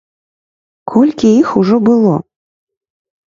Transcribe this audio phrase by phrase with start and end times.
[0.91, 2.13] Колькі іх ужо было?